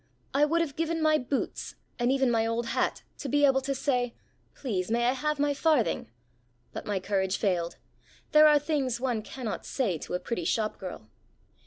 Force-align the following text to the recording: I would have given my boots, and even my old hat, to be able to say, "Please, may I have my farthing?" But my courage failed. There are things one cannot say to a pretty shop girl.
I 0.33 0.45
would 0.45 0.61
have 0.61 0.75
given 0.75 0.99
my 0.99 1.19
boots, 1.19 1.75
and 1.99 2.11
even 2.11 2.31
my 2.31 2.43
old 2.47 2.65
hat, 2.65 3.03
to 3.19 3.29
be 3.29 3.45
able 3.45 3.61
to 3.61 3.75
say, 3.75 4.15
"Please, 4.55 4.89
may 4.89 5.05
I 5.07 5.11
have 5.11 5.37
my 5.37 5.53
farthing?" 5.53 6.09
But 6.73 6.87
my 6.87 6.99
courage 6.99 7.37
failed. 7.37 7.77
There 8.31 8.47
are 8.47 8.57
things 8.57 8.99
one 8.99 9.21
cannot 9.21 9.63
say 9.63 9.99
to 9.99 10.15
a 10.15 10.19
pretty 10.19 10.43
shop 10.45 10.79
girl. 10.79 11.07